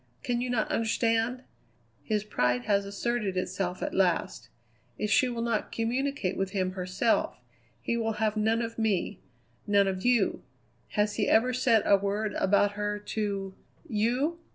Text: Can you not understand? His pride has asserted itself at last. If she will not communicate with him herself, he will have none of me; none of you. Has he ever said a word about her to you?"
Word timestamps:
Can 0.23 0.41
you 0.41 0.49
not 0.49 0.71
understand? 0.71 1.43
His 2.01 2.23
pride 2.23 2.63
has 2.63 2.85
asserted 2.85 3.37
itself 3.37 3.83
at 3.83 3.93
last. 3.93 4.49
If 4.97 5.11
she 5.11 5.29
will 5.29 5.43
not 5.43 5.71
communicate 5.71 6.35
with 6.35 6.53
him 6.53 6.71
herself, 6.71 7.39
he 7.79 7.97
will 7.97 8.13
have 8.13 8.35
none 8.35 8.63
of 8.63 8.79
me; 8.79 9.19
none 9.67 9.87
of 9.87 10.03
you. 10.03 10.41
Has 10.93 11.17
he 11.17 11.29
ever 11.29 11.53
said 11.53 11.83
a 11.85 11.97
word 11.97 12.33
about 12.33 12.71
her 12.71 12.97
to 12.97 13.53
you?" 13.87 14.39